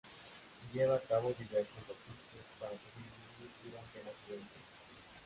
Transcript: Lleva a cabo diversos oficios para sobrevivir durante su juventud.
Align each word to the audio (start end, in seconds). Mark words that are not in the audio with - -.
Lleva 0.73 0.95
a 0.95 0.99
cabo 0.99 1.31
diversos 1.33 1.83
oficios 1.85 2.43
para 2.59 2.71
sobrevivir 2.71 3.53
durante 3.63 3.99
su 4.01 4.31
juventud. 4.33 4.63